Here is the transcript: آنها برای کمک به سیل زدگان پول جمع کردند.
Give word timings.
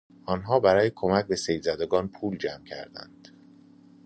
آنها 0.25 0.59
برای 0.59 0.91
کمک 0.95 1.27
به 1.27 1.35
سیل 1.35 1.61
زدگان 1.61 2.07
پول 2.07 2.37
جمع 2.37 2.63
کردند. 2.65 3.27